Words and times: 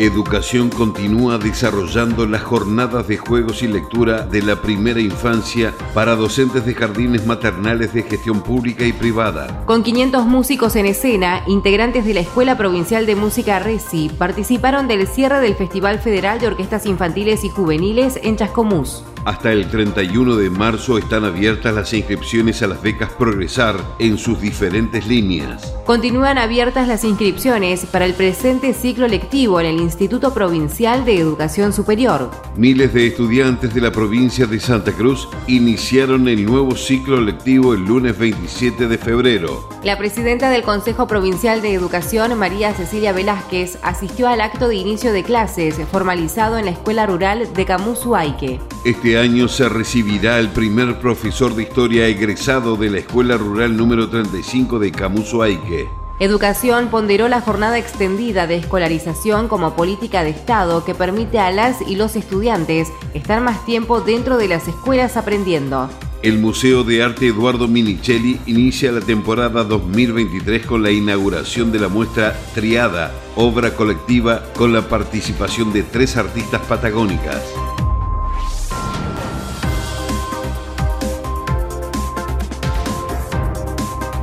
Educación 0.00 0.70
continúa 0.70 1.36
desarrollando 1.36 2.24
las 2.24 2.40
jornadas 2.40 3.06
de 3.06 3.18
juegos 3.18 3.62
y 3.62 3.68
lectura 3.68 4.24
de 4.24 4.40
la 4.40 4.56
primera 4.62 4.98
infancia 4.98 5.74
para 5.92 6.16
docentes 6.16 6.64
de 6.64 6.72
jardines 6.72 7.26
maternales 7.26 7.92
de 7.92 8.04
gestión 8.04 8.40
pública 8.40 8.86
y 8.86 8.94
privada. 8.94 9.62
Con 9.66 9.82
500 9.82 10.24
músicos 10.24 10.74
en 10.76 10.86
escena, 10.86 11.42
integrantes 11.46 12.06
de 12.06 12.14
la 12.14 12.20
Escuela 12.20 12.56
Provincial 12.56 13.04
de 13.04 13.14
Música 13.14 13.58
RECI 13.58 14.08
participaron 14.16 14.88
del 14.88 15.06
cierre 15.06 15.38
del 15.40 15.54
Festival 15.54 15.98
Federal 15.98 16.40
de 16.40 16.46
Orquestas 16.46 16.86
Infantiles 16.86 17.44
y 17.44 17.50
Juveniles 17.50 18.18
en 18.22 18.36
Chascomús. 18.36 19.04
Hasta 19.24 19.52
el 19.52 19.68
31 19.68 20.36
de 20.36 20.48
marzo 20.48 20.96
están 20.96 21.26
abiertas 21.26 21.74
las 21.74 21.92
inscripciones 21.92 22.62
a 22.62 22.68
las 22.68 22.80
becas 22.80 23.10
Progresar 23.10 23.76
en 23.98 24.16
sus 24.16 24.40
diferentes 24.40 25.06
líneas. 25.06 25.74
Continúan 25.84 26.38
abiertas 26.38 26.88
las 26.88 27.04
inscripciones 27.04 27.84
para 27.84 28.06
el 28.06 28.14
presente 28.14 28.72
ciclo 28.72 29.08
lectivo 29.08 29.60
en 29.60 29.66
el 29.66 29.80
Instituto 29.80 30.32
Provincial 30.32 31.04
de 31.04 31.18
Educación 31.18 31.74
Superior. 31.74 32.30
Miles 32.56 32.94
de 32.94 33.08
estudiantes 33.08 33.74
de 33.74 33.82
la 33.82 33.92
provincia 33.92 34.46
de 34.46 34.58
Santa 34.58 34.92
Cruz 34.92 35.28
iniciaron 35.46 36.26
el 36.26 36.46
nuevo 36.46 36.74
ciclo 36.74 37.20
lectivo 37.20 37.74
el 37.74 37.84
lunes 37.84 38.16
27 38.16 38.88
de 38.88 38.96
febrero. 38.96 39.68
La 39.82 39.98
presidenta 39.98 40.48
del 40.48 40.62
Consejo 40.62 41.06
Provincial 41.06 41.60
de 41.60 41.74
Educación, 41.74 42.38
María 42.38 42.72
Cecilia 42.72 43.12
Velázquez, 43.12 43.78
asistió 43.82 44.28
al 44.28 44.40
acto 44.40 44.68
de 44.68 44.76
inicio 44.76 45.12
de 45.12 45.24
clases 45.24 45.76
formalizado 45.90 46.56
en 46.56 46.64
la 46.64 46.70
Escuela 46.70 47.04
Rural 47.04 47.52
de 47.52 47.64
Camusuaique. 47.66 48.60
Este 48.84 49.09
año 49.18 49.48
se 49.48 49.68
recibirá 49.68 50.38
el 50.38 50.50
primer 50.50 50.98
profesor 50.98 51.54
de 51.54 51.62
historia 51.62 52.06
egresado 52.06 52.76
de 52.76 52.90
la 52.90 52.98
Escuela 52.98 53.36
Rural 53.36 53.76
número 53.76 54.08
35 54.08 54.78
de 54.78 54.92
Camusuaique. 54.92 55.88
Educación 56.20 56.88
ponderó 56.88 57.28
la 57.28 57.40
jornada 57.40 57.78
extendida 57.78 58.46
de 58.46 58.56
escolarización 58.56 59.48
como 59.48 59.74
política 59.74 60.22
de 60.22 60.30
Estado 60.30 60.84
que 60.84 60.94
permite 60.94 61.38
a 61.38 61.50
las 61.50 61.80
y 61.80 61.96
los 61.96 62.14
estudiantes 62.14 62.88
estar 63.14 63.40
más 63.40 63.64
tiempo 63.64 64.02
dentro 64.02 64.36
de 64.36 64.48
las 64.48 64.68
escuelas 64.68 65.16
aprendiendo. 65.16 65.88
El 66.22 66.38
Museo 66.38 66.84
de 66.84 67.02
Arte 67.02 67.28
Eduardo 67.28 67.66
Minichelli 67.66 68.38
inicia 68.44 68.92
la 68.92 69.00
temporada 69.00 69.64
2023 69.64 70.66
con 70.66 70.82
la 70.82 70.90
inauguración 70.90 71.72
de 71.72 71.78
la 71.78 71.88
muestra 71.88 72.38
Triada, 72.54 73.14
obra 73.36 73.74
colectiva 73.74 74.42
con 74.54 74.74
la 74.74 74.86
participación 74.86 75.72
de 75.72 75.82
tres 75.84 76.18
artistas 76.18 76.60
patagónicas. 76.68 77.42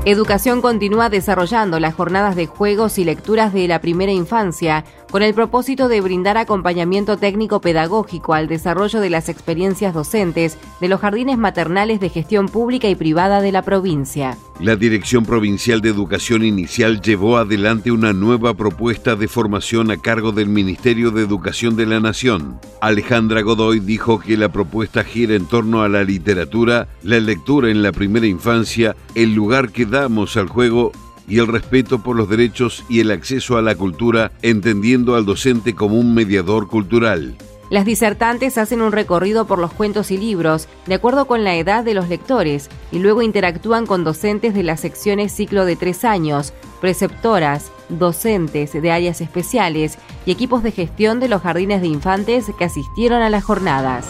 Educación 0.10 0.62
continúa 0.62 1.10
desarrollando 1.10 1.82
las 1.82 1.94
jornadas 1.94 2.38
de 2.38 2.46
juegos 2.46 2.98
y 2.98 3.04
lecturas 3.04 3.52
de 3.52 3.68
la 3.68 3.82
primera 3.82 4.14
infancia 4.14 4.86
con 5.12 5.24
el 5.24 5.34
propósito 5.34 5.88
de 5.88 6.02
brindar 6.02 6.38
acompañamiento 6.38 7.18
técnico 7.18 7.62
pedagógico 7.62 8.34
al 8.34 8.48
desarrollo 8.48 9.00
de 9.00 9.10
las 9.10 9.30
experiencias 9.30 9.94
docentes 9.94 10.58
de 10.82 10.88
los 10.88 11.00
jardines 11.00 11.38
maternales 11.38 12.00
de 12.00 12.10
gestión 12.10 12.48
pública 12.48 12.90
y 12.90 12.96
privada 12.96 13.42
de 13.42 13.52
la 13.52 13.62
provincia. 13.62 14.38
La 14.60 14.76
Dirección 14.76 15.24
Provincial 15.24 15.82
de 15.82 15.90
Educación 15.90 16.44
Inicial 16.44 17.00
llevó 17.00 17.38
adelante 17.38 17.92
una 17.92 18.12
nueva 18.12 18.56
propuesta 18.56 19.16
de 19.16 19.28
formación 19.28 19.92
a 19.92 19.98
cargo 19.98 20.32
del 20.32 20.50
Ministerio 20.50 21.12
de 21.12 21.22
Educación 21.22 21.76
de 21.76 21.86
la 21.86 22.00
Nación. 22.00 22.60
Alejandra 22.82 23.42
Godoy 23.42 23.80
dijo 23.80 24.20
que 24.20 24.36
la 24.36 24.50
propuesta 24.50 25.04
gira 25.04 25.36
en 25.36 25.46
torno 25.46 25.84
a 25.84 25.90
la 25.90 26.04
literatura, 26.04 26.88
la 27.04 27.20
lectura 27.20 27.70
en 27.70 27.84
la 27.84 27.92
primera 27.92 28.26
infancia, 28.26 28.96
el 29.14 29.36
lugar 29.36 29.72
que 29.72 29.86
damos 29.86 30.38
al 30.38 30.48
juego 30.48 30.92
y 31.28 31.40
el 31.40 31.48
respeto 31.48 32.00
por 32.00 32.16
los 32.16 32.30
derechos 32.30 32.84
y 32.90 33.02
el 33.02 33.12
acceso 33.12 33.58
a 33.58 33.62
la 33.62 33.76
cultura, 33.76 34.32
entendiendo 34.42 35.16
al 35.16 35.26
docente 35.26 35.76
como 35.76 36.00
un 36.00 36.14
mediador 36.14 36.68
cultural. 36.68 37.36
Las 37.70 37.86
disertantes 37.86 38.58
hacen 38.58 38.82
un 38.82 38.94
recorrido 38.94 39.46
por 39.46 39.60
los 39.60 39.74
cuentos 39.74 40.10
y 40.12 40.18
libros 40.18 40.70
de 40.86 40.96
acuerdo 40.96 41.26
con 41.26 41.44
la 41.44 41.56
edad 41.56 41.84
de 41.84 41.94
los 41.94 42.08
lectores 42.08 42.70
y 42.94 43.00
luego 43.00 43.22
interactúan 43.22 43.86
con 43.86 44.06
docentes 44.06 44.54
de 44.54 44.64
las 44.64 44.80
secciones 44.80 45.34
ciclo 45.34 45.66
de 45.66 45.76
tres 45.76 46.06
años, 46.06 46.54
preceptoras, 46.80 47.72
docentes 47.90 48.72
de 48.72 48.92
áreas 48.92 49.20
especiales 49.20 49.98
y 50.26 50.32
equipos 50.32 50.64
de 50.64 50.72
gestión 50.72 51.20
de 51.20 51.28
los 51.28 51.42
jardines 51.42 51.82
de 51.82 51.88
infantes 51.88 52.46
que 52.58 52.66
asistieron 52.66 53.22
a 53.22 53.30
las 53.30 53.44
jornadas. 53.44 54.08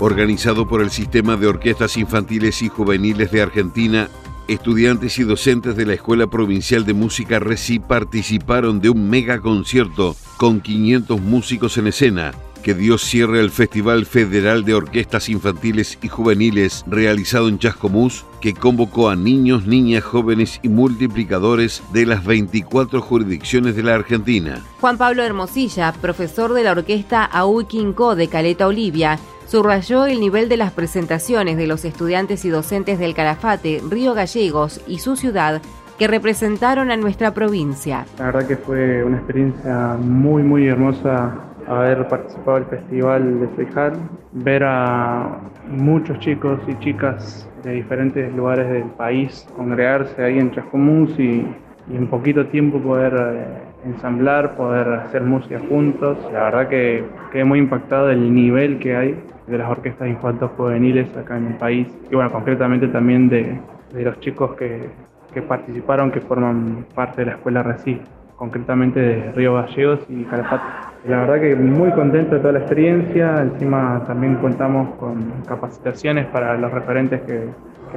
Organizado 0.00 0.66
por 0.66 0.80
el 0.80 0.90
Sistema 0.90 1.36
de 1.36 1.46
Orquestas 1.46 1.98
Infantiles 1.98 2.62
y 2.62 2.70
Juveniles 2.70 3.30
de 3.30 3.42
Argentina, 3.42 4.08
estudiantes 4.48 5.18
y 5.18 5.24
docentes 5.24 5.76
de 5.76 5.84
la 5.84 5.92
Escuela 5.92 6.26
Provincial 6.26 6.86
de 6.86 6.94
Música 6.94 7.38
RECI 7.38 7.80
participaron 7.80 8.80
de 8.80 8.88
un 8.88 9.10
mega 9.10 9.40
concierto 9.40 10.16
con 10.38 10.62
500 10.62 11.20
músicos 11.20 11.76
en 11.76 11.88
escena 11.88 12.32
que 12.62 12.74
dio 12.74 12.96
cierre 12.98 13.40
al 13.40 13.50
Festival 13.50 14.06
Federal 14.06 14.64
de 14.64 14.74
Orquestas 14.74 15.28
Infantiles 15.28 15.98
y 16.02 16.08
Juveniles 16.08 16.84
realizado 16.86 17.48
en 17.48 17.58
Chascomús, 17.58 18.24
que 18.40 18.54
convocó 18.54 19.08
a 19.08 19.16
niños, 19.16 19.66
niñas, 19.66 20.04
jóvenes 20.04 20.60
y 20.62 20.68
multiplicadores 20.68 21.82
de 21.92 22.06
las 22.06 22.24
24 22.24 23.00
jurisdicciones 23.00 23.76
de 23.76 23.82
la 23.82 23.94
Argentina. 23.94 24.62
Juan 24.80 24.98
Pablo 24.98 25.22
Hermosilla, 25.22 25.92
profesor 25.92 26.52
de 26.54 26.64
la 26.64 26.72
orquesta 26.72 27.24
Auquinco 27.24 28.14
de 28.14 28.28
Caleta 28.28 28.66
Olivia, 28.66 29.18
subrayó 29.50 30.06
el 30.06 30.20
nivel 30.20 30.48
de 30.48 30.56
las 30.56 30.70
presentaciones 30.70 31.56
de 31.56 31.66
los 31.66 31.84
estudiantes 31.84 32.44
y 32.44 32.50
docentes 32.50 33.00
del 33.00 33.14
Calafate, 33.14 33.80
Río 33.90 34.14
Gallegos 34.14 34.80
y 34.86 35.00
su 35.00 35.16
ciudad 35.16 35.60
que 35.98 36.06
representaron 36.06 36.92
a 36.92 36.96
nuestra 36.96 37.34
provincia. 37.34 38.06
La 38.20 38.26
verdad 38.26 38.46
que 38.46 38.56
fue 38.56 39.02
una 39.02 39.16
experiencia 39.16 39.96
muy, 40.00 40.44
muy 40.44 40.68
hermosa 40.68 41.34
haber 41.66 42.06
participado 42.06 42.60
del 42.60 42.66
Festival 42.66 43.40
de 43.40 43.48
Feijal, 43.48 43.92
ver 44.30 44.62
a 44.64 45.40
muchos 45.68 46.20
chicos 46.20 46.60
y 46.68 46.78
chicas 46.78 47.48
de 47.64 47.72
diferentes 47.72 48.32
lugares 48.32 48.70
del 48.70 48.84
país 48.84 49.48
congregarse 49.56 50.22
ahí 50.22 50.38
en 50.38 50.52
Chascomús 50.52 51.10
y, 51.18 51.44
y 51.90 51.96
en 51.96 52.06
poquito 52.06 52.46
tiempo 52.46 52.78
poder 52.78 53.14
eh, 53.18 53.88
ensamblar, 53.88 54.54
poder 54.54 54.88
hacer 54.92 55.22
música 55.22 55.60
juntos. 55.68 56.18
La 56.32 56.44
verdad 56.44 56.68
que 56.68 57.04
quedé 57.32 57.44
muy 57.44 57.58
impactado 57.58 58.06
del 58.06 58.32
nivel 58.32 58.78
que 58.78 58.96
hay 58.96 59.20
de 59.50 59.58
las 59.58 59.70
orquestas 59.70 60.08
infantos 60.08 60.50
juveniles 60.56 61.14
acá 61.16 61.36
en 61.36 61.48
el 61.48 61.54
país. 61.54 61.88
Y 62.10 62.14
bueno, 62.14 62.30
concretamente 62.30 62.88
también 62.88 63.28
de, 63.28 63.60
los 63.92 64.18
chicos 64.20 64.54
que, 64.54 64.90
participaron, 65.48 66.10
que 66.10 66.20
forman 66.20 66.86
parte 66.94 67.22
de 67.22 67.26
la 67.26 67.32
escuela 67.32 67.62
RECI, 67.62 68.00
concretamente 68.40 68.98
de 68.98 69.32
Río 69.32 69.54
Gallegos 69.54 70.00
y 70.08 70.24
Calafate. 70.24 70.64
La 71.06 71.18
verdad 71.20 71.40
que 71.42 71.54
muy 71.54 71.90
contento 71.90 72.36
de 72.36 72.40
toda 72.40 72.54
la 72.54 72.60
experiencia, 72.60 73.42
encima 73.42 74.02
también 74.06 74.36
contamos 74.36 74.94
con 74.94 75.30
capacitaciones 75.46 76.24
para 76.28 76.56
los 76.56 76.72
referentes 76.72 77.20
que, 77.20 77.48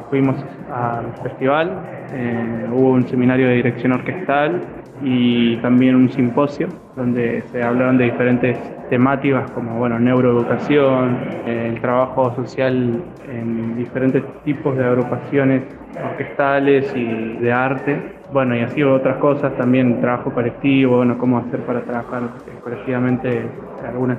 fuimos 0.10 0.36
al 0.74 1.14
festival, 1.22 1.72
eh, 2.12 2.66
hubo 2.74 2.90
un 2.90 3.08
seminario 3.08 3.48
de 3.48 3.54
dirección 3.54 3.94
orquestal 3.94 4.60
y 5.02 5.58
también 5.58 5.96
un 5.96 6.10
simposio 6.10 6.68
donde 6.96 7.44
se 7.52 7.64
hablaron 7.64 7.98
de 7.98 8.06
diferentes 8.06 8.58
temáticas 8.90 9.50
como 9.52 9.78
bueno, 9.78 10.00
neuroeducación, 10.00 11.20
el 11.46 11.80
trabajo 11.80 12.36
social 12.36 13.02
en 13.32 13.78
diferentes 13.78 14.24
tipos 14.44 14.76
de 14.76 14.84
agrupaciones 14.84 15.62
orquestales 16.04 16.92
y 16.96 17.38
de 17.38 17.52
arte. 17.54 18.23
Bueno, 18.34 18.56
y 18.56 18.62
así 18.62 18.82
otras 18.82 19.18
cosas, 19.18 19.56
también 19.58 20.02
trabajo 20.02 20.32
colectivo, 20.32 20.98
bueno, 20.98 21.20
cómo 21.20 21.38
hacer 21.38 21.60
para 21.68 21.82
trabajar 21.82 22.24
colectivamente 22.64 23.48
algunas 23.88 24.18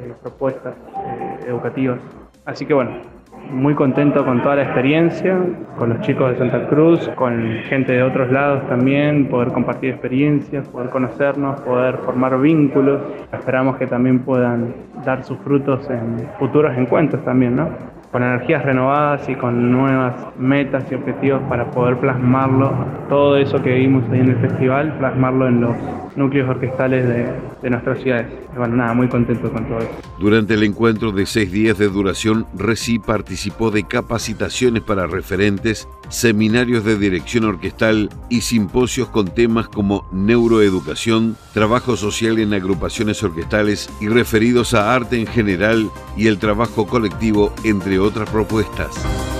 eh, 0.00 0.12
propuestas 0.22 0.76
eh, 1.04 1.48
educativas. 1.48 1.98
Así 2.44 2.64
que 2.64 2.74
bueno, 2.74 2.92
muy 3.50 3.74
contento 3.74 4.24
con 4.24 4.40
toda 4.40 4.54
la 4.54 4.62
experiencia, 4.62 5.36
con 5.76 5.88
los 5.88 6.00
chicos 6.02 6.30
de 6.30 6.38
Santa 6.38 6.68
Cruz, 6.68 7.08
con 7.16 7.42
gente 7.64 7.94
de 7.94 8.04
otros 8.04 8.30
lados 8.30 8.68
también, 8.68 9.26
poder 9.26 9.48
compartir 9.48 9.90
experiencias, 9.90 10.68
poder 10.68 10.90
conocernos, 10.90 11.60
poder 11.62 11.96
formar 12.04 12.40
vínculos. 12.40 13.00
Esperamos 13.32 13.78
que 13.78 13.88
también 13.88 14.20
puedan 14.20 14.74
dar 15.04 15.24
sus 15.24 15.38
frutos 15.38 15.90
en 15.90 16.28
futuros 16.38 16.76
encuentros 16.78 17.24
también, 17.24 17.56
¿no? 17.56 17.95
Con 18.12 18.22
energías 18.22 18.64
renovadas 18.64 19.28
y 19.28 19.34
con 19.34 19.70
nuevas 19.70 20.14
metas 20.38 20.84
y 20.90 20.94
objetivos 20.94 21.42
para 21.48 21.70
poder 21.70 21.98
plasmarlo, 21.98 22.72
todo 23.08 23.36
eso 23.36 23.62
que 23.62 23.74
vimos 23.74 24.04
ahí 24.10 24.20
en 24.20 24.30
el 24.30 24.36
festival, 24.36 24.96
plasmarlo 24.98 25.48
en 25.48 25.60
los 25.60 25.76
núcleos 26.16 26.48
orquestales 26.48 27.06
de, 27.06 27.70
nuestras 27.70 28.00
ciudades. 28.00 28.26
bueno, 28.56 28.76
nada, 28.76 28.94
muy 28.94 29.08
contento 29.08 29.50
con 29.50 29.68
todo. 29.68 29.80
Durante 30.18 30.54
el 30.54 30.62
encuentro 30.62 31.12
de 31.12 31.26
seis 31.26 31.50
días 31.50 31.78
de 31.78 31.88
duración, 31.88 32.46
RECI 32.54 32.98
participó 33.00 33.70
de 33.70 33.84
capacitaciones 33.84 34.82
para 34.82 35.06
referentes, 35.06 35.88
seminarios 36.08 36.84
de 36.84 36.96
dirección 36.96 37.44
orquestal 37.44 38.08
y 38.30 38.40
simposios 38.42 39.08
con 39.08 39.28
temas 39.28 39.68
como 39.68 40.08
neuroeducación, 40.12 41.36
trabajo 41.52 41.96
social 41.96 42.38
en 42.38 42.54
agrupaciones 42.54 43.22
orquestales 43.22 43.90
y 44.00 44.08
referidos 44.08 44.74
a 44.74 44.94
arte 44.94 45.20
en 45.20 45.26
general 45.26 45.90
y 46.16 46.28
el 46.28 46.38
trabajo 46.38 46.86
colectivo, 46.86 47.52
entre 47.64 47.98
otras 47.98 48.30
propuestas. 48.30 49.35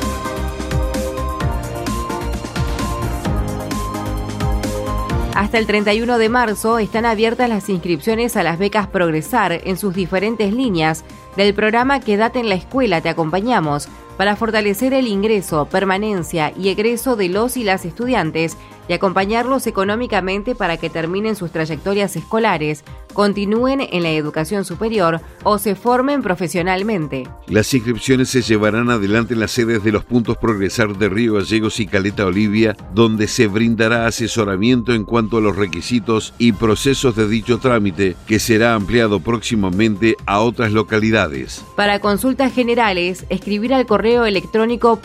Hasta 5.47 5.59
el 5.59 5.67
31 5.69 6.19
de 6.19 6.29
marzo 6.29 6.81
están 6.81 7.07
abiertas 7.07 7.49
las 7.49 7.69
inscripciones 7.69 8.37
a 8.37 8.43
las 8.43 8.59
becas 8.59 8.89
Progresar 8.89 9.53
en 9.63 9.79
sus 9.79 9.95
diferentes 9.95 10.53
líneas 10.53 11.05
del 11.37 11.55
programa 11.55 12.01
Quédate 12.01 12.41
en 12.41 12.49
la 12.49 12.57
escuela, 12.57 13.01
te 13.01 13.11
acompañamos, 13.11 13.89
para 14.17 14.35
fortalecer 14.35 14.93
el 14.93 15.07
ingreso, 15.07 15.67
permanencia 15.67 16.53
y 16.59 16.71
egreso 16.71 17.15
de 17.15 17.29
los 17.29 17.57
y 17.57 17.63
las 17.63 17.85
estudiantes 17.85 18.57
y 18.89 18.95
acompañarlos 18.95 19.69
económicamente 19.69 20.57
para 20.57 20.79
que 20.79 20.91
terminen 20.91 21.37
sus 21.37 21.53
trayectorias 21.53 22.17
escolares, 22.17 22.83
continúen 23.17 23.81
en 23.81 24.03
la 24.03 24.11
educación 24.11 24.67
superior 24.67 25.23
o 25.43 25.59
se 25.59 25.75
formen 25.75 26.23
profesionalmente. 26.23 27.27
Las 27.49 27.73
inscripciones 27.73 28.29
se 28.29 28.43
llevarán 28.43 28.91
adelante 28.91 29.33
en 29.33 29.41
las 29.41 29.53
sedes 29.53 29.83
de 29.83 29.91
los 29.91 30.05
puntos 30.05 30.37
Progresar 30.37 30.99
de 30.99 31.09
Río 31.09 31.33
Gallegos 31.35 31.81
y 31.81 31.87
Caleta 31.87 32.27
Olivia, 32.27 32.77
donde 32.95 33.27
se 33.27 33.47
brindará 33.47 34.07
asesoramiento 34.07 34.93
en 34.93 35.05
cuanto 35.05 35.39
a 35.39 35.41
los 35.41 35.57
requisitos 35.57 36.35
y 36.37 36.53
procesos 36.53 37.17
de 37.17 37.27
dicho 37.27 37.59
trámite, 37.59 38.17
que 38.27 38.39
será 38.39 38.75
ampliado 38.75 39.21
próximamente 39.21 40.17
a 40.27 40.41
otras 40.41 40.73
localidades. 40.73 41.65
Para 41.75 42.01
consultas 42.01 42.53
generales, 42.53 43.25
escribir 43.31 43.73
al 43.73 43.87
correo 43.87 44.27
electrónico 44.27 45.01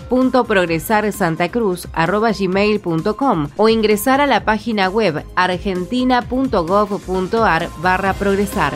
gmail.com 2.41 3.47
o 3.55 3.69
ingresar 3.69 4.19
a 4.19 4.27
la 4.27 4.43
página 4.43 4.89
web 4.89 5.23
argentina.gov.ar 5.35 7.69
barra 7.81 8.00
progresar. 8.13 8.73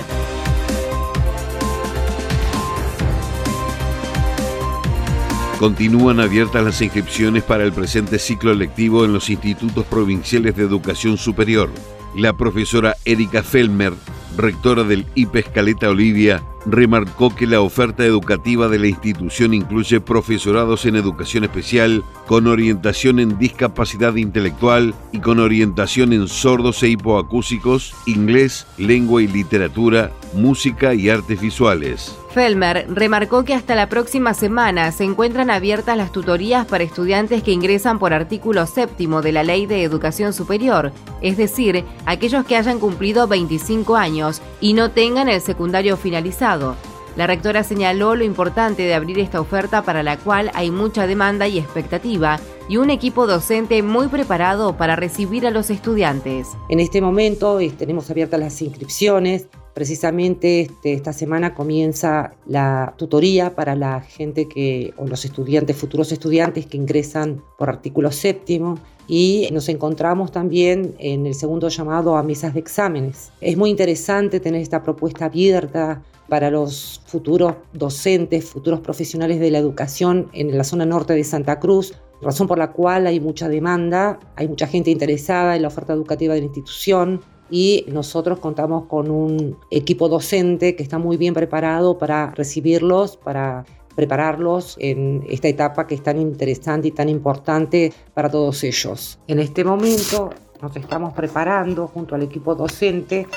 Continúan 5.59 6.19
abiertas 6.19 6.63
las 6.63 6.81
inscripciones 6.81 7.41
para 7.41 7.63
el 7.63 7.71
presente 7.71 8.19
ciclo 8.19 8.53
lectivo 8.53 9.03
en 9.03 9.13
los 9.13 9.29
institutos 9.29 9.85
provinciales 9.85 10.55
de 10.55 10.63
educación 10.63 11.17
superior. 11.17 11.71
La 12.15 12.31
profesora 12.31 12.95
Erika 13.03 13.43
Felmer, 13.43 13.91
rectora 14.37 14.83
del 14.83 15.05
IPES 15.15 15.49
Caleta 15.49 15.89
Olivia, 15.89 16.41
remarcó 16.65 17.35
que 17.35 17.45
la 17.45 17.59
oferta 17.59 18.05
educativa 18.05 18.69
de 18.69 18.79
la 18.79 18.87
institución 18.87 19.53
incluye 19.53 19.99
profesorados 19.99 20.85
en 20.85 20.95
educación 20.95 21.43
especial, 21.43 22.05
con 22.25 22.47
orientación 22.47 23.19
en 23.19 23.37
discapacidad 23.37 24.15
intelectual 24.15 24.95
y 25.11 25.19
con 25.19 25.39
orientación 25.39 26.13
en 26.13 26.29
sordos 26.29 26.81
e 26.83 26.89
hipoacúsicos, 26.89 27.93
inglés, 28.05 28.65
lengua 28.77 29.21
y 29.21 29.27
literatura, 29.27 30.13
música 30.33 30.93
y 30.93 31.09
artes 31.09 31.41
visuales. 31.41 32.15
Felmer 32.35 32.85
remarcó 32.89 33.45
que 33.45 33.53
hasta 33.53 33.75
la 33.75 33.87
próxima 33.87 34.33
semana 34.33 34.91
se 34.91 35.05
encuentran 35.05 35.49
abiertas 35.49 35.95
las 35.95 36.11
tutorías 36.11 36.65
para 36.65 36.83
estudiantes 36.83 37.41
que 37.41 37.53
ingresan 37.53 37.97
por 37.97 38.13
artículo 38.13 38.67
séptimo 38.67 39.21
de 39.21 39.31
la 39.31 39.43
Ley 39.43 39.67
de 39.67 39.83
Educación 39.83 40.33
Superior, 40.33 40.91
es 41.21 41.37
decir, 41.37 41.85
aquellos 42.05 42.45
que 42.45 42.57
hayan 42.57 42.81
cumplido 42.81 43.25
25 43.29 43.95
años 43.95 44.41
y 44.59 44.73
no 44.73 44.91
tengan 44.91 45.29
el 45.29 45.39
secundario 45.39 45.95
finalizado. 45.95 46.75
La 47.15 47.27
rectora 47.27 47.63
señaló 47.63 48.15
lo 48.15 48.23
importante 48.23 48.83
de 48.83 48.93
abrir 48.93 49.19
esta 49.19 49.39
oferta 49.39 49.83
para 49.83 50.03
la 50.03 50.17
cual 50.17 50.51
hay 50.53 50.71
mucha 50.71 51.07
demanda 51.07 51.47
y 51.47 51.57
expectativa 51.57 52.39
y 52.67 52.77
un 52.77 52.89
equipo 52.89 53.27
docente 53.27 53.81
muy 53.83 54.07
preparado 54.07 54.75
para 54.75 54.95
recibir 54.95 55.47
a 55.47 55.51
los 55.51 55.69
estudiantes. 55.69 56.49
En 56.69 56.79
este 56.79 56.99
momento 56.99 57.59
tenemos 57.77 58.09
abiertas 58.11 58.39
las 58.39 58.61
inscripciones 58.61 59.47
Precisamente 59.75 60.61
este, 60.61 60.93
esta 60.93 61.11
semana 61.11 61.53
comienza 61.53 62.33
la 62.47 62.93
tutoría 62.95 63.55
para 63.55 63.75
la 63.75 63.99
gente 63.99 64.47
que, 64.47 64.93
o 64.95 65.05
los 65.05 65.25
estudiantes, 65.25 65.75
futuros 65.75 66.13
estudiantes 66.13 66.65
que 66.65 66.77
ingresan 66.77 67.43
por 67.57 67.67
artículo 67.67 68.09
séptimo 68.13 68.79
y 69.05 69.49
nos 69.51 69.67
encontramos 69.67 70.31
también 70.31 70.95
en 70.97 71.25
el 71.25 71.35
segundo 71.35 71.67
llamado 71.67 72.15
a 72.15 72.23
mesas 72.23 72.53
de 72.53 72.61
exámenes. 72.61 73.33
Es 73.41 73.57
muy 73.57 73.69
interesante 73.69 74.39
tener 74.39 74.61
esta 74.61 74.81
propuesta 74.81 75.25
abierta 75.25 76.01
para 76.27 76.49
los 76.49 77.01
futuros 77.05 77.55
docentes, 77.73 78.45
futuros 78.45 78.79
profesionales 78.79 79.39
de 79.39 79.51
la 79.51 79.59
educación 79.59 80.29
en 80.33 80.57
la 80.57 80.63
zona 80.63 80.85
norte 80.85 81.13
de 81.13 81.23
Santa 81.23 81.59
Cruz, 81.59 81.93
razón 82.21 82.47
por 82.47 82.57
la 82.57 82.71
cual 82.71 83.07
hay 83.07 83.19
mucha 83.19 83.47
demanda, 83.47 84.19
hay 84.35 84.47
mucha 84.47 84.67
gente 84.67 84.91
interesada 84.91 85.55
en 85.55 85.61
la 85.61 85.67
oferta 85.67 85.93
educativa 85.93 86.33
de 86.33 86.41
la 86.41 86.45
institución 86.47 87.21
y 87.49 87.85
nosotros 87.87 88.39
contamos 88.39 88.85
con 88.87 89.11
un 89.11 89.57
equipo 89.69 90.09
docente 90.09 90.75
que 90.75 90.83
está 90.83 90.97
muy 90.97 91.17
bien 91.17 91.33
preparado 91.33 91.97
para 91.97 92.31
recibirlos, 92.31 93.17
para 93.17 93.65
prepararlos 93.95 94.75
en 94.79 95.23
esta 95.29 95.47
etapa 95.47 95.87
que 95.87 95.95
es 95.95 96.03
tan 96.03 96.19
interesante 96.19 96.89
y 96.89 96.91
tan 96.91 97.07
importante 97.07 97.93
para 98.13 98.29
todos 98.29 98.63
ellos. 98.63 99.19
En 99.27 99.39
este 99.39 99.63
momento 99.63 100.31
nos 100.61 100.75
estamos 100.75 101.13
preparando 101.13 101.87
junto 101.87 102.15
al 102.15 102.23
equipo 102.23 102.55
docente 102.55 103.27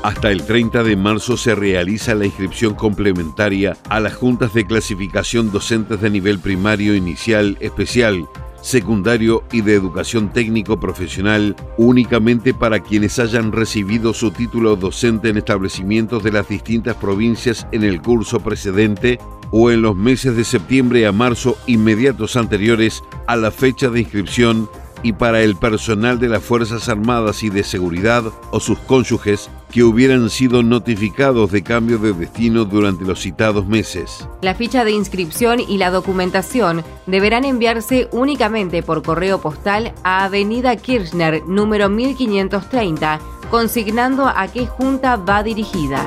Hasta 0.02 0.30
el 0.30 0.44
30 0.44 0.84
de 0.84 0.96
marzo 0.96 1.36
se 1.36 1.56
realiza 1.56 2.14
la 2.14 2.24
inscripción 2.24 2.74
complementaria 2.74 3.76
a 3.88 3.98
las 3.98 4.14
juntas 4.14 4.54
de 4.54 4.64
clasificación 4.64 5.50
docentes 5.50 6.00
de 6.00 6.08
nivel 6.08 6.38
primario, 6.38 6.94
inicial, 6.94 7.56
especial, 7.60 8.28
secundario 8.62 9.42
y 9.50 9.62
de 9.62 9.74
educación 9.74 10.32
técnico 10.32 10.78
profesional 10.78 11.56
únicamente 11.78 12.54
para 12.54 12.80
quienes 12.80 13.18
hayan 13.18 13.50
recibido 13.50 14.14
su 14.14 14.30
título 14.30 14.76
docente 14.76 15.30
en 15.30 15.36
establecimientos 15.36 16.22
de 16.22 16.32
las 16.32 16.48
distintas 16.48 16.96
provincias 16.96 17.66
en 17.72 17.82
el 17.82 18.00
curso 18.00 18.38
precedente 18.38 19.18
o 19.50 19.70
en 19.70 19.82
los 19.82 19.96
meses 19.96 20.36
de 20.36 20.44
septiembre 20.44 21.06
a 21.06 21.12
marzo 21.12 21.56
inmediatos 21.66 22.36
anteriores 22.36 23.02
a 23.26 23.36
la 23.36 23.50
fecha 23.50 23.88
de 23.88 24.00
inscripción 24.00 24.68
y 25.02 25.12
para 25.12 25.42
el 25.42 25.56
personal 25.56 26.18
de 26.18 26.28
las 26.28 26.42
Fuerzas 26.42 26.88
Armadas 26.88 27.42
y 27.42 27.50
de 27.50 27.64
Seguridad 27.64 28.24
o 28.50 28.60
sus 28.60 28.78
cónyuges 28.80 29.50
que 29.70 29.84
hubieran 29.84 30.30
sido 30.30 30.62
notificados 30.62 31.52
de 31.52 31.62
cambio 31.62 31.98
de 31.98 32.12
destino 32.12 32.64
durante 32.64 33.04
los 33.04 33.20
citados 33.20 33.66
meses. 33.66 34.26
La 34.40 34.54
ficha 34.54 34.84
de 34.84 34.92
inscripción 34.92 35.60
y 35.60 35.78
la 35.78 35.90
documentación 35.90 36.84
deberán 37.06 37.44
enviarse 37.44 38.08
únicamente 38.12 38.82
por 38.82 39.02
correo 39.02 39.40
postal 39.40 39.92
a 40.04 40.24
Avenida 40.24 40.76
Kirchner, 40.76 41.42
número 41.46 41.88
1530, 41.88 43.20
consignando 43.50 44.26
a 44.26 44.48
qué 44.48 44.66
junta 44.66 45.16
va 45.16 45.42
dirigida. 45.42 46.06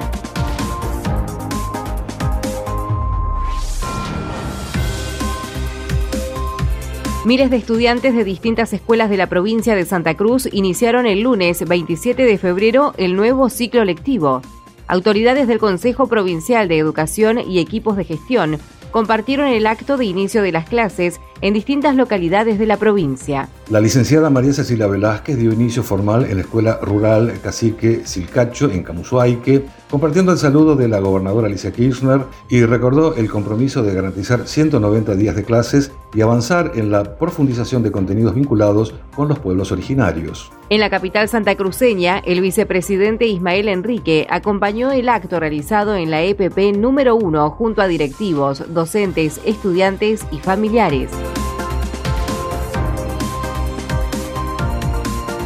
Miles 7.24 7.51
de 7.51 7.58
estudiantes 7.58 8.16
de 8.16 8.24
distintas 8.24 8.74
escuelas 8.74 9.12
de 9.12 9.16
la 9.18 9.28
provincia 9.28 9.75
de 9.75 9.86
Santa 9.86 10.16
Cruz 10.16 10.50
iniciaron 10.51 11.06
el 11.06 11.22
lunes 11.22 11.63
27 11.68 12.25
de 12.25 12.38
febrero 12.40 12.96
el 12.98 13.16
nuevo 13.16 13.48
ciclo 13.51 13.86
lectivo. 13.86 14.42
Autoridades 14.88 15.48
del 15.48 15.60
Consejo 15.60 16.08
Provincial 16.08 16.68
de 16.68 16.80
Educación 16.80 17.38
y 17.38 17.60
equipos 17.60 17.96
de 17.96 18.06
gestión 18.06 18.58
compartieron 18.90 19.46
el 19.50 19.68
acto 19.68 19.98
de 19.98 20.06
inicio 20.06 20.42
de 20.42 20.51
las 20.51 20.68
clases 20.68 21.22
en 21.41 21.53
distintas 21.53 21.95
localidades 21.95 22.60
de 22.60 22.65
la 22.65 22.77
provincia. 22.77 23.50
La 23.69 23.79
licenciada 23.79 24.29
María 24.29 24.53
Cecilia 24.53 24.88
Velázquez 24.88 25.38
dio 25.38 25.51
inicio 25.51 25.83
formal 25.83 26.25
en 26.25 26.36
la 26.36 26.41
Escuela 26.41 26.79
Rural 26.81 27.33
Cacique 27.41 28.01
Silcacho 28.05 28.69
en 28.69 28.83
Camusuaique, 28.83 29.65
compartiendo 29.89 30.31
el 30.31 30.38
saludo 30.38 30.75
de 30.75 30.88
la 30.88 31.00
gobernadora 31.00 31.48
Alicia 31.48 31.71
Kirchner 31.71 32.21
y 32.50 32.63
recordó 32.63 33.15
el 33.15 33.29
compromiso 33.29 33.83
de 33.83 33.93
garantizar 33.93 34.48
190 34.48 35.15
días 35.15 35.36
de 35.36 35.43
clases 35.43 35.91
y 36.13 36.21
avanzar 36.21 36.74
en 36.75 36.91
la 36.91 37.17
profundización 37.17 37.83
de 37.83 37.91
contenidos 37.91 38.36
vinculados 38.36 38.93
con 39.15 39.27
los 39.27 39.39
pueblos 39.39 39.71
originarios. 39.71 40.51
En 40.69 40.79
la 40.79 40.89
capital 40.89 41.27
santacruceña, 41.27 42.19
el 42.19 42.41
vicepresidente 42.41 43.25
Ismael 43.27 43.67
Enrique 43.67 44.27
acompañó 44.29 44.91
el 44.91 45.10
acto 45.10 45.39
realizado 45.39 45.95
en 45.95 46.12
la 46.12 46.21
EPP 46.24 46.77
número 46.77 47.15
1 47.15 47.50
junto 47.51 47.81
a 47.81 47.88
directivos, 47.88 48.74
docentes, 48.74 49.41
estudiantes 49.45 50.25
y 50.31 50.38
familiares. 50.38 51.10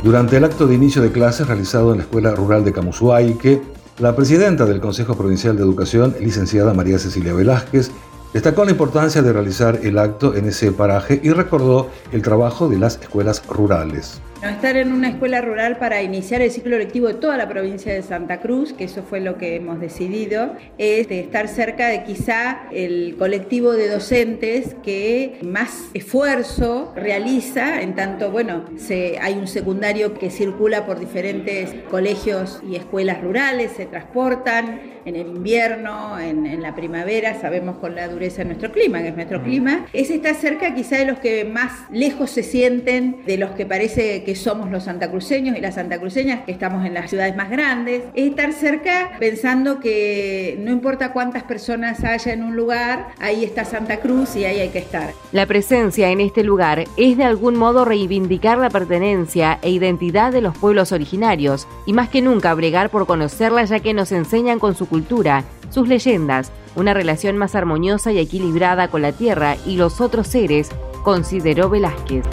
Durante 0.05 0.38
el 0.38 0.43
acto 0.43 0.67
de 0.67 0.75
inicio 0.75 1.01
de 1.01 1.12
clases 1.12 1.47
realizado 1.47 1.89
en 1.89 1.97
la 1.97 2.03
Escuela 2.03 2.29
Rural 2.35 2.63
de 2.63 2.71
Camusuaique, 2.71 3.63
la 3.97 4.15
presidenta 4.15 4.67
del 4.67 4.79
Consejo 4.79 5.15
Provincial 5.17 5.57
de 5.57 5.63
Educación, 5.63 6.15
licenciada 6.19 6.75
María 6.75 7.00
Cecilia 7.00 7.33
Velázquez, 7.33 7.89
Destacó 8.31 8.65
la 8.65 8.71
importancia 8.71 9.21
de 9.21 9.31
realizar 9.31 9.79
el 9.81 9.97
acto 9.97 10.35
en 10.35 10.45
ese 10.45 10.74
paraje 10.74 11.21
y 11.24 11.31
recordó 11.31 11.89
el 12.12 12.21
trabajo 12.21 12.67
de 12.67 12.77
las 12.77 13.00
escuelas 13.01 13.41
rurales. 13.47 14.19
Estar 14.42 14.77
en 14.77 14.92
una 14.94 15.10
escuela 15.10 15.42
rural 15.42 15.77
para 15.77 16.04
iniciar 16.04 16.42
el 16.42 16.51
ciclo 16.51 16.77
lectivo 16.77 17.08
de 17.08 17.15
toda 17.15 17.36
la 17.36 17.48
provincia 17.50 17.94
de 17.94 18.04
Santa 18.04 18.42
Cruz, 18.42 18.74
que 18.74 18.84
eso 18.84 19.01
fue 19.01 19.20
lo 19.20 19.38
que 19.38 19.56
hemos 19.56 19.80
decidido, 19.80 20.54
es 20.77 21.08
de 21.08 21.20
estar 21.20 21.48
cerca 21.48 21.88
de 21.88 22.04
quizá 22.04 22.68
el 22.72 23.15
colectivo 23.18 23.72
de 23.72 23.89
docentes 23.89 24.75
que 24.84 25.39
más 25.42 25.89
esfuerzo 25.94 26.94
realiza, 26.96 27.82
en 27.82 27.96
tanto, 27.96 28.30
bueno, 28.30 28.65
se, 28.77 29.18
hay 29.20 29.34
un 29.34 29.48
secundario 29.48 30.13
que 30.13 30.30
circula 30.30 30.86
por 30.86 31.00
diferentes 31.00 31.74
colegios 31.89 32.62
y 32.70 32.75
escuelas 32.75 33.22
rurales, 33.22 33.72
se 33.72 33.86
transportan 33.86 34.96
en 35.06 35.15
el 35.15 35.27
invierno, 35.27 36.20
en, 36.20 36.46
en 36.46 36.62
la 36.62 36.75
primavera, 36.75 37.39
sabemos 37.39 37.77
con 37.77 37.96
la 37.96 38.08
dureza 38.08 38.39
de 38.39 38.46
nuestro 38.46 38.72
clima, 38.72 39.01
que 39.01 39.10
es 39.10 39.15
nuestro 39.15 39.42
clima, 39.42 39.86
es 39.94 40.10
estar 40.10 40.36
cerca 40.36 40.74
quizá 40.75 40.98
de 40.98 41.06
los 41.06 41.20
que 41.20 41.46
más 41.46 41.72
lejos 41.92 42.32
se 42.32 42.44
sienten 42.44 43.24
de 43.25 43.38
los 43.38 43.51
que 43.51 43.65
parece 43.65 44.24
que 44.24 44.35
somos 44.36 44.70
los 44.70 44.84
santacruceños 44.84 45.58
y 45.58 45.62
las 45.62 45.75
santacruceñas 45.75 46.42
que 46.46 46.51
estamos 46.51 46.86
en 46.86 46.94
las 46.94 47.10
ciudades 47.10 47.36
más 47.36 47.50
grandes, 47.50 48.04
es 48.13 48.30
estar 48.30 48.54
cerca 48.54 49.12
pensando 49.20 49.80
que 49.80 50.58
no 50.60 50.72
importa 50.72 51.13
cuántas 51.13 51.44
personas 51.44 52.04
haya 52.04 52.34
en 52.34 52.44
un 52.44 52.56
lugar, 52.56 53.10
ahí 53.20 53.44
está 53.44 53.65
Santa 53.65 54.00
Cruz 54.00 54.36
y 54.36 54.46
ahí 54.46 54.60
hay 54.60 54.70
que 54.70 54.80
estar. 54.80 55.12
La 55.32 55.46
presencia 55.46 56.10
en 56.10 56.22
este 56.22 56.44
lugar 56.44 56.86
es 56.98 57.18
de 57.18 57.24
algún 57.24 57.58
modo 57.58 57.86
reivindicar 57.86 58.58
la 58.58 58.70
pertenencia 58.70 59.60
e 59.62 59.70
identidad 59.70 60.32
de 60.32 60.42
los 60.42 60.58
pueblos 60.58 60.92
originarios 60.92 61.68
y 61.86 61.94
más 61.94 62.10
que 62.10 62.22
nunca 62.22 62.54
bregar 62.54 62.89
por 62.89 63.06
conocerla 63.06 63.63
ya 63.65 63.80
que 63.80 63.94
nos 63.94 64.12
enseñan 64.12 64.60
con 64.60 64.75
su 64.75 64.88
cultura, 64.88 65.44
sus 65.70 65.88
leyendas, 65.88 66.51
una 66.75 66.94
relación 66.94 67.38
más 67.38 67.56
armoniosa 67.56 68.12
y 68.12 68.20
equilibrada 68.20 68.88
con 68.88 69.01
la 69.01 69.12
tierra 69.12 69.58
y 69.65 69.77
los 69.77 70.01
otros 70.01 70.27
seres, 70.27 70.70
consideró 71.04 71.70
Velázquez. 71.70 72.25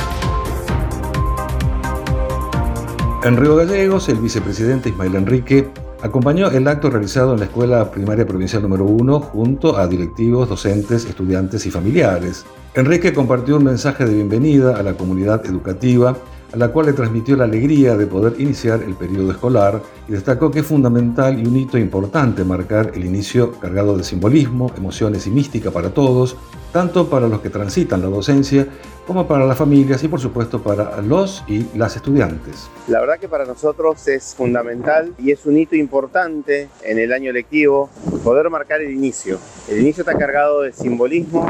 En 3.25 3.37
Río 3.37 3.55
Gallegos, 3.55 4.09
el 4.09 4.17
vicepresidente 4.17 4.88
Ismael 4.88 5.14
Enrique 5.14 5.69
acompañó 6.02 6.50
el 6.50 6.67
acto 6.67 6.91
realizado 6.91 7.35
en 7.35 7.38
la 7.38 7.45
Escuela 7.45 7.88
Primaria 7.93 8.26
Provincial 8.26 8.62
número 8.62 8.85
1 8.85 9.21
junto 9.21 9.76
a 9.76 9.87
directivos, 9.87 10.49
docentes, 10.49 11.05
estudiantes 11.05 11.64
y 11.64 11.71
familiares. 11.71 12.45
Enrique 12.75 13.12
compartió 13.12 13.59
un 13.59 13.64
mensaje 13.64 14.07
de 14.07 14.14
bienvenida 14.14 14.76
a 14.76 14.83
la 14.83 14.95
comunidad 14.95 15.47
educativa, 15.47 16.17
a 16.52 16.57
la 16.57 16.73
cual 16.73 16.87
le 16.87 16.95
transmitió 16.95 17.37
la 17.37 17.45
alegría 17.45 17.97
de 17.97 18.09
poder 18.09 18.41
iniciar 18.41 18.83
el 18.83 18.95
periodo 18.95 19.31
escolar 19.31 19.81
y 20.09 20.12
destacó 20.12 20.50
que 20.50 20.59
es 20.59 20.67
fundamental 20.67 21.38
y 21.38 21.47
un 21.47 21.57
hito 21.57 21.79
importante 21.79 22.43
marcar 22.43 22.91
el 22.93 23.05
inicio 23.05 23.52
cargado 23.52 23.97
de 23.97 24.02
simbolismo, 24.02 24.73
emociones 24.76 25.29
y 25.29 25.31
mística 25.31 25.71
para 25.71 25.91
todos, 25.91 26.37
tanto 26.73 27.09
para 27.09 27.29
los 27.29 27.41
que 27.41 27.50
transitan 27.50 28.00
la 28.00 28.09
docencia 28.09 28.67
como 29.07 29.26
para 29.26 29.45
las 29.45 29.59
familias 29.59 30.02
y 30.05 30.09
por 30.09 30.21
supuesto 30.21 30.62
para 30.62 31.00
los 31.02 31.45
y 31.47 31.67
las 31.76 31.97
estudiantes. 31.97 32.69
La 32.88 33.00
verdad 33.00 33.19
que 33.19 33.29
para 33.29 33.45
nosotros 33.45 34.07
es 34.09 34.35
fundamental 34.35 35.12
y 35.19 35.33
es 35.33 35.45
un 35.45 35.59
hito 35.59 35.76
importante 35.76 36.69
en 36.83 36.99
el 36.99 37.12
año 37.12 37.33
lectivo 37.33 37.91
poder 38.25 38.49
marcar 38.49 38.81
el 38.81 38.93
inicio. 38.93 39.38
El 39.69 39.81
inicio 39.81 40.02
está 40.02 40.17
cargado 40.17 40.62
de 40.62 40.73
simbolismo, 40.73 41.47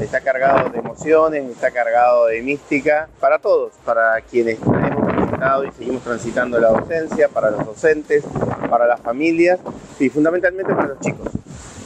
está 0.00 0.20
cargado 0.20 0.70
de 0.70 0.78
emociones, 0.78 1.50
está 1.50 1.70
cargado 1.70 2.26
de 2.26 2.42
mística 2.42 3.08
para 3.18 3.38
todos, 3.38 3.72
para 3.84 4.20
quienes 4.20 4.58
hemos 4.60 5.08
transitado 5.08 5.64
y 5.64 5.72
seguimos 5.72 6.02
transitando 6.02 6.60
la 6.60 6.68
docencia, 6.68 7.28
para 7.28 7.50
los 7.50 7.64
docentes, 7.64 8.24
para 8.68 8.86
las 8.86 9.00
familias 9.00 9.58
y 9.98 10.08
fundamentalmente 10.10 10.74
para 10.74 10.88
los 10.88 11.00
chicos. 11.00 11.39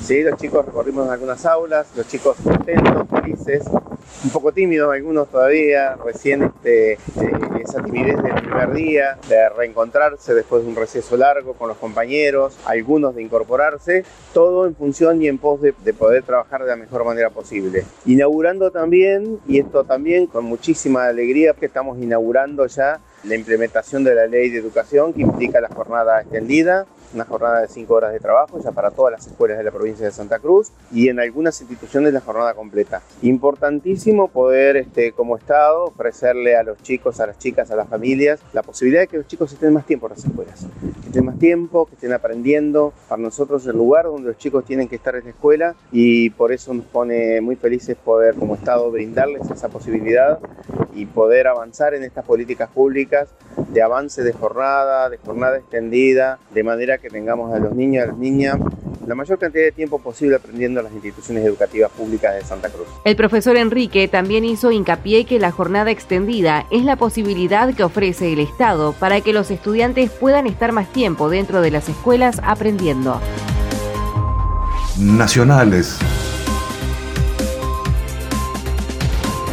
Sí, 0.04 0.23
los 0.23 0.38
chicos 0.38 0.66
recorrimos 0.66 1.08
algunas 1.08 1.46
aulas, 1.46 1.87
los 1.96 2.06
chicos 2.06 2.37
contentos, 2.44 3.08
felices, 3.08 3.64
un 4.23 4.30
poco 4.30 4.52
tímidos 4.52 4.92
algunos 4.92 5.28
todavía, 5.30 5.96
recién 5.96 6.42
este, 6.42 6.92
este, 6.92 7.32
esa 7.62 7.82
timidez 7.82 8.23
del 8.23 8.34
primer 8.34 8.75
día, 8.75 9.18
de 9.30 9.49
reencontrarse 9.49 10.34
después 10.34 10.62
de 10.62 10.68
un 10.68 10.76
receso 10.76 11.16
largo 11.16 11.54
con 11.54 11.68
los 11.68 11.78
compañeros, 11.78 12.54
algunos 12.66 13.14
de 13.14 13.23
incorporarse, 13.23 14.04
todo 14.34 14.66
en 14.66 14.75
función 14.75 15.23
y 15.23 15.28
en 15.28 15.38
pos 15.38 15.62
de, 15.62 15.73
de 15.82 15.94
poder 15.94 16.23
trabajar 16.23 16.64
de 16.64 16.68
la 16.68 16.76
mejor 16.76 17.06
manera 17.06 17.30
posible. 17.30 17.84
Inaugurando 18.04 18.70
también, 18.70 19.40
y 19.49 19.58
esto 19.58 19.84
también 19.84 20.26
con 20.26 20.44
muchísima 20.44 21.06
alegría, 21.06 21.54
que 21.54 21.64
estamos 21.64 21.96
inaugurando 21.99 22.66
ya 22.66 23.00
la 23.26 23.34
implementación 23.34 24.04
de 24.04 24.14
la 24.14 24.26
ley 24.26 24.50
de 24.50 24.58
educación 24.58 25.12
que 25.12 25.22
implica 25.22 25.60
la 25.60 25.68
jornada 25.68 26.20
extendida, 26.20 26.86
una 27.14 27.24
jornada 27.24 27.60
de 27.60 27.68
cinco 27.68 27.94
horas 27.94 28.12
de 28.12 28.18
trabajo 28.18 28.58
ya 28.62 28.72
para 28.72 28.90
todas 28.90 29.12
las 29.12 29.26
escuelas 29.26 29.56
de 29.56 29.64
la 29.64 29.70
provincia 29.70 30.04
de 30.04 30.12
Santa 30.12 30.40
Cruz 30.40 30.72
y 30.92 31.08
en 31.08 31.20
algunas 31.20 31.60
instituciones 31.60 32.12
la 32.12 32.20
jornada 32.20 32.54
completa. 32.54 33.02
Importantísimo 33.22 34.28
poder, 34.28 34.76
este, 34.76 35.12
como 35.12 35.36
Estado, 35.36 35.84
ofrecerle 35.84 36.56
a 36.56 36.62
los 36.62 36.82
chicos, 36.82 37.20
a 37.20 37.26
las 37.26 37.38
chicas, 37.38 37.70
a 37.70 37.76
las 37.76 37.88
familias, 37.88 38.40
la 38.52 38.62
posibilidad 38.62 39.02
de 39.02 39.06
que 39.06 39.18
los 39.18 39.28
chicos 39.28 39.52
estén 39.52 39.72
más 39.72 39.86
tiempo 39.86 40.06
en 40.06 40.10
las 40.10 40.24
escuelas, 40.24 40.66
que 41.02 41.08
estén 41.08 41.24
más 41.24 41.38
tiempo, 41.38 41.86
que 41.86 41.94
estén 41.94 42.12
aprendiendo. 42.12 42.92
Para 43.08 43.22
nosotros 43.22 43.64
el 43.66 43.76
lugar 43.76 44.06
donde 44.06 44.28
los 44.28 44.38
chicos 44.38 44.64
tienen 44.64 44.88
que 44.88 44.96
estar 44.96 45.14
es 45.14 45.24
la 45.24 45.30
escuela 45.30 45.74
y 45.92 46.30
por 46.30 46.52
eso 46.52 46.74
nos 46.74 46.86
pone 46.86 47.40
muy 47.40 47.56
felices 47.56 47.96
poder 47.96 48.34
como 48.34 48.56
Estado 48.56 48.90
brindarles 48.90 49.48
esa 49.50 49.68
posibilidad 49.68 50.40
y 50.94 51.06
poder 51.06 51.46
avanzar 51.46 51.94
en 51.94 52.02
estas 52.02 52.24
políticas 52.24 52.68
públicas 52.70 53.13
de 53.56 53.83
avance 53.83 54.23
de 54.23 54.33
jornada, 54.33 55.09
de 55.09 55.18
jornada 55.18 55.59
extendida, 55.59 56.38
de 56.52 56.62
manera 56.62 56.99
que 56.99 57.09
tengamos 57.09 57.52
a 57.54 57.59
los 57.59 57.75
niños 57.75 57.94
y 57.94 57.99
a 57.99 58.06
las 58.06 58.18
niñas 58.18 58.59
la 59.06 59.14
mayor 59.14 59.38
cantidad 59.38 59.64
de 59.64 59.73
tiempo 59.73 59.99
posible 59.99 60.37
aprendiendo 60.37 60.80
en 60.80 60.85
las 60.85 60.94
instituciones 60.94 61.44
educativas 61.44 61.90
públicas 61.90 62.35
de 62.35 62.42
Santa 62.42 62.71
Cruz. 62.71 62.87
El 63.04 63.16
profesor 63.16 63.56
Enrique 63.56 64.09
también 64.09 64.44
hizo 64.44 64.73
hincapié 64.73 65.25
que 65.25 65.38
la 65.38 65.50
jornada 65.50 65.90
extendida 65.90 66.66
es 66.71 66.85
la 66.85 66.97
posibilidad 66.97 67.75
que 67.75 67.85
ofrece 67.85 68.33
el 68.33 68.38
Estado 68.38 68.94
para 68.99 69.21
que 69.21 69.33
los 69.33 69.50
estudiantes 69.50 70.11
puedan 70.11 70.47
estar 70.47 70.73
más 70.73 70.90
tiempo 70.92 71.28
dentro 71.28 71.61
de 71.61 71.71
las 71.71 71.88
escuelas 71.88 72.40
aprendiendo. 72.42 73.21
Nacionales. 74.99 75.99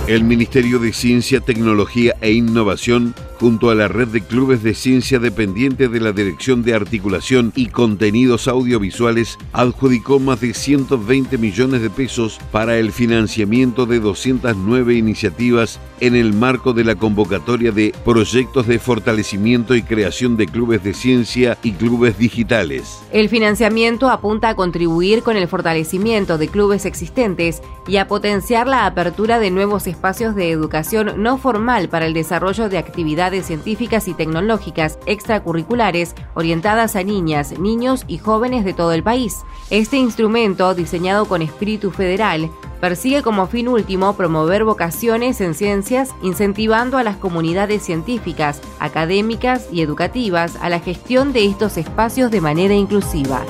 El 0.08 0.24
Ministerio 0.24 0.80
de 0.80 0.94
Ciencia, 0.94 1.40
Tecnología 1.40 2.16
e 2.22 2.32
Innovación, 2.32 3.16
junto 3.42 3.72
a 3.72 3.76
la 3.76 3.88
red 3.88 4.10
de 4.10 4.22
clubes 4.22 4.62
de 4.62 4.76
ciencia 4.76 5.18
dependiente 5.18 5.90
de 5.90 6.00
la 6.00 6.12
Dirección 6.12 6.62
de 6.62 6.76
Articulación 6.76 7.52
y 7.56 7.70
Contenidos 7.70 8.48
Audiovisuales, 8.48 9.40
adjudicó 9.52 10.20
más 10.20 10.42
de 10.42 10.54
120 10.54 11.40
millones 11.40 11.82
de 11.82 11.90
pesos 11.90 12.40
para 12.52 12.78
el 12.78 12.92
financiamiento 12.92 13.88
de 13.88 14.00
209 14.00 14.94
iniciativas 14.94 15.80
en 16.02 16.16
el 16.16 16.34
marco 16.34 16.74
de 16.74 16.84
la 16.84 16.96
convocatoria 16.96 17.72
de 17.72 17.94
proyectos 18.04 18.68
de 18.68 18.80
fortalecimiento 18.80 19.76
y 19.76 19.84
creación 19.84 20.36
de 20.36 20.48
clubes 20.48 20.84
de 20.84 20.94
ciencia 20.94 21.58
y 21.64 21.72
clubes 21.72 22.18
digitales. 22.18 23.02
El 23.14 23.30
financiamiento 23.30 24.10
apunta 24.10 24.50
a 24.50 24.56
contribuir 24.56 25.24
con 25.24 25.38
el 25.38 25.48
fortalecimiento 25.48 26.38
de 26.38 26.48
clubes 26.48 26.86
existentes 26.86 27.62
y 27.88 27.98
a 27.98 28.08
potenciar 28.08 28.68
la 28.68 28.86
apertura 28.86 29.40
de 29.40 29.52
nuevos 29.52 29.88
espacios 29.88 30.36
de 30.36 30.52
educación 30.52 31.22
no 31.22 31.38
formal 31.38 31.88
para 31.88 32.08
el 32.08 32.14
desarrollo 32.14 32.68
de 32.68 32.80
actividades 32.80 33.46
científicas 33.46 34.08
y 34.08 34.14
tecnológicas 34.14 34.98
extracurriculares 35.06 36.16
orientadas 36.34 36.96
a 36.96 37.04
niñas, 37.04 37.60
niños 37.60 38.06
y 38.08 38.18
jóvenes 38.18 38.66
de 38.66 38.74
todo 38.74 38.92
el 38.92 39.04
país. 39.04 39.38
Este 39.70 39.98
instrumento, 39.98 40.74
diseñado 40.74 41.26
con 41.26 41.42
espíritu 41.42 41.92
federal, 41.92 42.50
persigue 42.82 43.22
como 43.22 43.48
fin 43.48 43.68
último 43.68 44.18
promover 44.18 44.66
vocaciones 44.66 45.40
en 45.40 45.54
ciencias, 45.54 46.10
incentivando 46.24 46.98
a 46.98 47.04
las 47.04 47.16
comunidades 47.16 47.84
científicas, 47.84 48.60
académicas 48.80 49.68
y 49.72 49.82
educativas 49.82 50.58
a 50.60 50.68
la 50.68 50.80
gestión 50.80 51.32
de 51.32 51.46
estos 51.46 51.78
espacios 51.78 52.32
de 52.32 52.42
manera 52.42 52.74
inclusiva. 52.74 53.46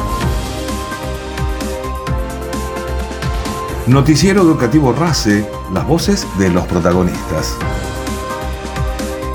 Noticiero 3.88 4.42
Educativo 4.42 4.94
RACE, 4.94 5.46
las 5.74 5.88
voces 5.88 6.28
de 6.38 6.50
los 6.50 6.66
protagonistas. 6.66 7.58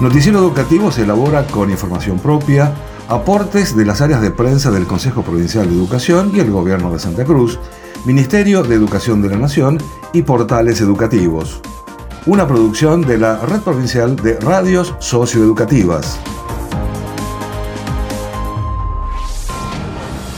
Noticiero 0.01 0.39
Educativo 0.39 0.93
se 0.93 1.03
elabora 1.03 1.47
con 1.47 1.71
información 1.71 2.19
propia, 2.19 2.75
aportes 3.09 3.75
de 3.75 3.87
las 3.87 4.03
áreas 4.03 4.21
de 4.21 4.31
prensa 4.31 4.71
del 4.71 4.87
Consejo 4.87 5.23
Provincial 5.23 5.67
de 5.69 5.75
Educación 5.75 6.33
y 6.35 6.41
el 6.41 6.51
Gobierno 6.51 6.93
de 6.93 6.99
Santa 6.99 7.25
Cruz, 7.25 7.59
Ministerio 8.07 8.63
de 8.63 8.77
Educación 8.77 9.21
de 9.21 9.31
la 9.31 9.37
Nación 9.37 9.79
y 10.13 10.23
portales 10.23 10.81
educativos. 10.81 11.61
Una 12.25 12.47
producción 12.47 13.03
de 13.03 13.19
la 13.19 13.45
Red 13.45 13.63
Provincial 13.63 14.15
de 14.15 14.39
Radios 14.39 14.95
Socioeducativas. 15.01 16.21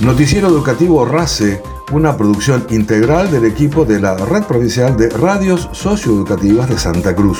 Noticiero 0.01 0.49
Educativo 0.49 1.05
RACE 1.05 1.63
una 1.93 2.17
producción 2.17 2.67
integral 2.71 3.31
del 3.31 3.45
equipo 3.45 3.85
de 3.85 4.01
la 4.01 4.15
Red 4.15 4.45
Provincial 4.45 4.97
de 4.97 5.11
Radios 5.11 5.69
Socioeducativas 5.73 6.69
de 6.69 6.79
Santa 6.79 7.15
Cruz. 7.15 7.39